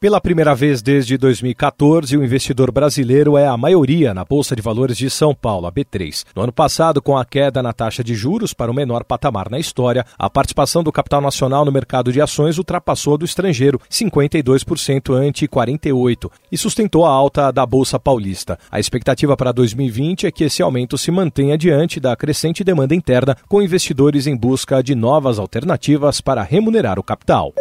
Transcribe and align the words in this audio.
Pela 0.00 0.20
primeira 0.20 0.54
vez 0.54 0.80
desde 0.80 1.18
2014, 1.18 2.16
o 2.16 2.22
investidor 2.22 2.70
brasileiro 2.70 3.36
é 3.36 3.48
a 3.48 3.56
maioria 3.56 4.14
na 4.14 4.24
Bolsa 4.24 4.54
de 4.54 4.62
Valores 4.62 4.96
de 4.96 5.10
São 5.10 5.34
Paulo, 5.34 5.66
a 5.66 5.72
B3. 5.72 6.24
No 6.36 6.42
ano 6.42 6.52
passado, 6.52 7.02
com 7.02 7.18
a 7.18 7.24
queda 7.24 7.60
na 7.64 7.72
taxa 7.72 8.04
de 8.04 8.14
juros 8.14 8.54
para 8.54 8.70
o 8.70 8.74
menor 8.74 9.02
patamar 9.02 9.50
na 9.50 9.58
história, 9.58 10.06
a 10.16 10.30
participação 10.30 10.84
do 10.84 10.92
capital 10.92 11.20
nacional 11.20 11.64
no 11.64 11.72
mercado 11.72 12.12
de 12.12 12.20
ações 12.20 12.58
ultrapassou 12.58 13.14
a 13.14 13.16
do 13.16 13.24
estrangeiro, 13.24 13.80
52% 13.90 15.12
ante 15.14 15.48
48%, 15.48 16.30
e 16.52 16.56
sustentou 16.56 17.04
a 17.04 17.10
alta 17.10 17.50
da 17.50 17.66
Bolsa 17.66 17.98
Paulista. 17.98 18.56
A 18.70 18.78
expectativa 18.78 19.36
para 19.36 19.50
2020 19.50 20.28
é 20.28 20.30
que 20.30 20.44
esse 20.44 20.62
aumento 20.62 20.96
se 20.96 21.10
mantenha 21.10 21.58
diante 21.58 21.98
da 21.98 22.14
crescente 22.14 22.62
demanda 22.62 22.94
interna, 22.94 23.36
com 23.48 23.60
investidores 23.60 24.28
em 24.28 24.36
busca 24.36 24.80
de 24.80 24.94
novas 24.94 25.40
alternativas 25.40 26.20
para 26.20 26.44
remunerar 26.44 27.00
o 27.00 27.02
capital. 27.02 27.52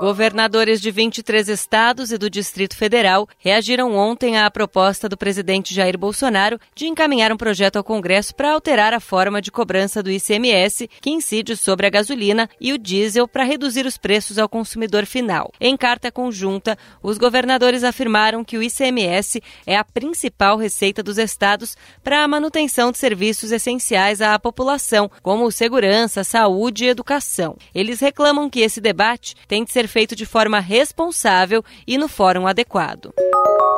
Governadores 0.00 0.80
de 0.80 0.90
23 0.90 1.48
estados 1.48 2.10
e 2.10 2.18
do 2.18 2.28
Distrito 2.28 2.76
Federal 2.76 3.28
reagiram 3.38 3.94
ontem 3.94 4.36
à 4.36 4.50
proposta 4.50 5.08
do 5.08 5.16
presidente 5.16 5.72
Jair 5.72 5.96
Bolsonaro 5.96 6.58
de 6.74 6.86
encaminhar 6.86 7.32
um 7.32 7.36
projeto 7.36 7.76
ao 7.76 7.84
Congresso 7.84 8.34
para 8.34 8.50
alterar 8.50 8.92
a 8.92 8.98
forma 8.98 9.40
de 9.40 9.52
cobrança 9.52 10.02
do 10.02 10.10
ICMS 10.10 10.90
que 11.00 11.10
incide 11.10 11.56
sobre 11.56 11.86
a 11.86 11.90
gasolina 11.90 12.50
e 12.60 12.72
o 12.72 12.78
diesel 12.78 13.28
para 13.28 13.44
reduzir 13.44 13.86
os 13.86 13.96
preços 13.96 14.36
ao 14.36 14.48
consumidor 14.48 15.06
final. 15.06 15.52
Em 15.60 15.76
carta 15.76 16.10
conjunta, 16.10 16.76
os 17.00 17.16
governadores 17.16 17.84
afirmaram 17.84 18.44
que 18.44 18.58
o 18.58 18.62
ICMS 18.62 19.40
é 19.64 19.76
a 19.76 19.84
principal 19.84 20.58
receita 20.58 21.04
dos 21.04 21.18
estados 21.18 21.76
para 22.02 22.24
a 22.24 22.28
manutenção 22.28 22.90
de 22.90 22.98
serviços 22.98 23.52
essenciais 23.52 24.20
à 24.20 24.36
população, 24.40 25.08
como 25.22 25.50
segurança, 25.52 26.24
saúde 26.24 26.84
e 26.84 26.88
educação. 26.88 27.56
Eles 27.72 28.00
reclamam 28.00 28.50
que 28.50 28.60
esse 28.60 28.80
debate 28.80 29.36
tem 29.46 29.64
de 29.64 29.70
ser 29.70 29.83
ser 29.84 29.88
feito 29.88 30.16
de 30.16 30.24
forma 30.24 30.60
responsável 30.60 31.62
e 31.86 31.98
no 31.98 32.08
fórum 32.08 32.46
adequado. 32.46 33.12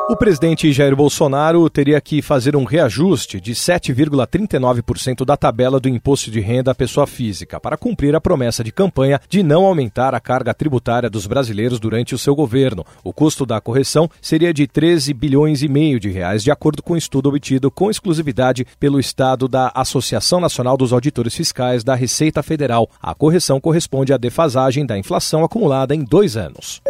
O 0.09 0.15
presidente 0.15 0.71
Jair 0.71 0.95
Bolsonaro 0.95 1.69
teria 1.69 1.99
que 1.99 2.21
fazer 2.21 2.55
um 2.55 2.63
reajuste 2.63 3.41
de 3.41 3.53
7,39% 3.53 5.25
da 5.25 5.35
tabela 5.35 5.81
do 5.81 5.89
imposto 5.89 6.31
de 6.31 6.39
renda 6.39 6.71
à 6.71 6.75
pessoa 6.75 7.05
física 7.05 7.59
para 7.59 7.75
cumprir 7.75 8.15
a 8.15 8.21
promessa 8.21 8.63
de 8.63 8.71
campanha 8.71 9.19
de 9.27 9.43
não 9.43 9.65
aumentar 9.65 10.15
a 10.15 10.19
carga 10.21 10.53
tributária 10.53 11.09
dos 11.09 11.27
brasileiros 11.27 11.77
durante 11.77 12.15
o 12.15 12.17
seu 12.17 12.33
governo. 12.33 12.85
O 13.03 13.11
custo 13.11 13.45
da 13.45 13.59
correção 13.59 14.09
seria 14.21 14.53
de 14.53 14.65
13 14.65 15.13
bilhões 15.13 15.61
e 15.61 15.67
meio 15.67 15.99
de 15.99 16.07
reais, 16.07 16.41
de 16.41 16.51
acordo 16.51 16.81
com 16.81 16.93
um 16.93 16.97
estudo 16.97 17.27
obtido 17.27 17.69
com 17.69 17.91
exclusividade 17.91 18.65
pelo 18.79 19.01
estado 19.01 19.45
da 19.45 19.73
Associação 19.75 20.39
Nacional 20.39 20.77
dos 20.77 20.93
Auditores 20.93 21.35
Fiscais 21.35 21.83
da 21.83 21.95
Receita 21.95 22.41
Federal. 22.41 22.89
A 23.01 23.13
correção 23.13 23.59
corresponde 23.59 24.13
à 24.13 24.17
defasagem 24.17 24.85
da 24.85 24.97
inflação 24.97 25.43
acumulada 25.43 25.93
em 25.97 26.03
dois 26.03 26.37
anos. 26.37 26.81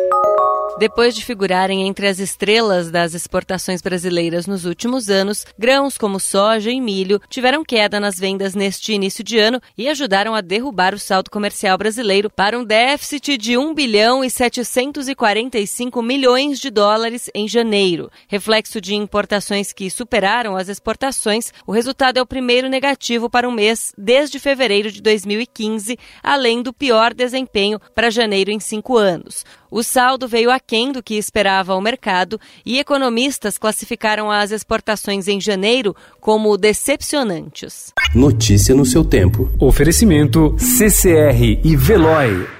Depois 0.79 1.15
de 1.15 1.25
figurarem 1.25 1.87
entre 1.87 2.05
as 2.07 2.19
estrelas 2.19 2.91
das 2.91 3.15
exportações 3.15 3.81
brasileiras 3.81 4.45
nos 4.45 4.63
últimos 4.63 5.09
anos, 5.09 5.43
grãos 5.57 5.97
como 5.97 6.19
soja 6.19 6.69
e 6.69 6.79
milho 6.79 7.19
tiveram 7.31 7.65
queda 7.65 7.99
nas 7.99 8.19
vendas 8.19 8.53
neste 8.53 8.93
início 8.93 9.23
de 9.23 9.39
ano 9.39 9.59
e 9.75 9.89
ajudaram 9.89 10.35
a 10.35 10.41
derrubar 10.41 10.93
o 10.93 10.99
saldo 10.99 11.31
comercial 11.31 11.79
brasileiro 11.79 12.29
para 12.29 12.59
um 12.59 12.63
déficit 12.63 13.39
de 13.39 13.57
1 13.57 13.73
bilhão 13.73 14.23
e 14.23 14.29
745 14.29 15.99
milhões 16.03 16.59
de 16.59 16.69
dólares 16.69 17.27
em 17.33 17.47
janeiro. 17.47 18.11
Reflexo 18.27 18.79
de 18.79 18.93
importações 18.93 19.73
que 19.73 19.89
superaram 19.89 20.55
as 20.55 20.69
exportações, 20.69 21.51
o 21.65 21.71
resultado 21.71 22.17
é 22.17 22.21
o 22.21 22.27
primeiro 22.27 22.69
negativo 22.69 23.31
para 23.31 23.49
um 23.49 23.51
mês 23.51 23.93
desde 23.97 24.37
fevereiro 24.37 24.91
de 24.91 25.01
2015, 25.01 25.97
além 26.21 26.61
do 26.61 26.71
pior 26.71 27.15
desempenho 27.15 27.79
para 27.95 28.11
janeiro 28.11 28.51
em 28.51 28.59
cinco 28.59 28.95
anos. 28.95 29.43
O 29.69 29.83
saldo 29.83 30.29
veio 30.29 30.49
aquém 30.67 30.91
do 30.91 31.01
que 31.01 31.15
esperava 31.15 31.75
o 31.75 31.81
mercado 31.81 32.37
e 32.65 32.77
economistas 32.77 33.57
classificaram 33.57 34.29
as 34.29 34.51
exportações 34.51 35.29
em 35.29 35.39
janeiro 35.39 35.95
como 36.19 36.57
decepcionantes. 36.57 37.93
Notícia 38.13 38.75
no 38.75 38.85
seu 38.85 39.05
tempo. 39.05 39.49
Oferecimento 39.61 40.53
CCR 40.59 41.61
e 41.63 41.75
Veloy. 41.77 42.56